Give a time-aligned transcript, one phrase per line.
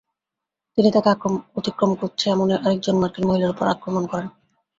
[0.77, 1.09] তিনি তাকে
[1.57, 4.27] অতিক্রম করছে এমন আরেকজন মার্কিন মহিলার উপর আক্রমণ করেন।